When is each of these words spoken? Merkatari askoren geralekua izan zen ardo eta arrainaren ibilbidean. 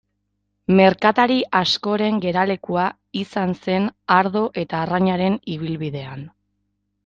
Merkatari 0.77 1.35
askoren 1.59 2.17
geralekua 2.23 2.87
izan 3.21 3.55
zen 3.61 3.87
ardo 4.19 4.45
eta 4.65 4.83
arrainaren 4.87 5.41
ibilbidean. 5.57 6.29